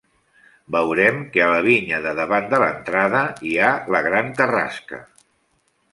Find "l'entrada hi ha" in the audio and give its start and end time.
2.65-3.69